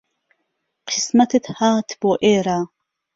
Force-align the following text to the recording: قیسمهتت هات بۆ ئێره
قیسمهتت 0.89 1.45
هات 1.57 1.89
بۆ 1.99 2.11
ئێره 2.23 2.59